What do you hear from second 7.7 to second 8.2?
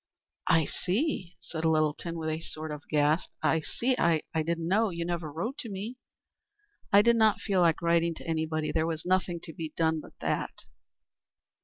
writing